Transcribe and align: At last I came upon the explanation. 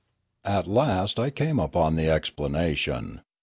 At 0.45 0.65
last 0.65 1.19
I 1.19 1.29
came 1.29 1.59
upon 1.59 1.95
the 1.95 2.09
explanation. 2.09 3.21